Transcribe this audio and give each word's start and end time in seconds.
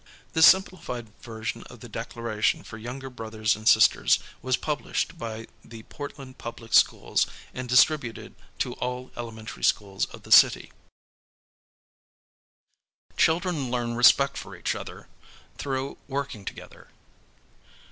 This 0.33 0.47
simplified 0.47 1.09
version 1.21 1.61
of 1.69 1.81
the 1.81 1.87
Declaration 1.87 2.63
for 2.63 2.79
younger 2.79 3.07
brothers 3.07 3.55
and 3.55 3.67
sis 3.67 3.87
ters 3.87 4.17
was 4.41 4.57
published 4.57 5.15
by 5.19 5.45
the 5.63 5.83
Portland 5.83 6.39
Public 6.39 6.73
Schools 6.73 7.27
and 7.53 7.69
distributed 7.69 8.33
to 8.57 8.73
all 8.73 9.11
elementary 9.15 9.63
schools 9.63 10.05
of 10.05 10.23
the 10.23 10.31
city. 10.31 10.73
Courte.'^y, 13.15 13.15
Denver 13.15 13.21
Public 13.21 13.21
Schools 13.21 13.21
Children 13.63 13.69
learn 13.69 13.93
respect 13.95 14.37
for 14.39 14.55
each 14.55 14.73
other 14.73 15.07
through 15.59 15.99
working 16.07 16.45
together. 16.45 16.87